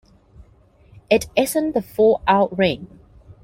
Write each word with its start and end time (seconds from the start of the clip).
It 1.11 1.27
isn't 1.35 1.73
the 1.75 1.81
fallout 1.83 2.57
rain. 2.57 2.99